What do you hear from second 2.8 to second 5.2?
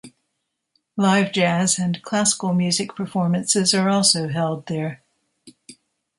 performances are also held there.